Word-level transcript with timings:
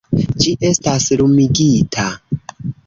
-Ĝi 0.45 0.53
estas 0.69 1.07
lumigita... 1.21 2.09